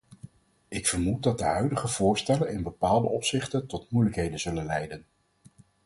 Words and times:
Ik 0.67 0.87
vermoed 0.87 1.23
dat 1.23 1.37
de 1.37 1.43
huidige 1.43 1.87
voorstellen 1.87 2.49
in 2.51 2.63
bepaalde 2.63 3.07
opzichten 3.07 3.67
tot 3.67 3.91
moeilijkheden 3.91 4.39
zullen 4.39 4.65
leiden. 4.65 5.05